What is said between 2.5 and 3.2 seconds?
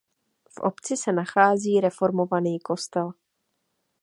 kostel.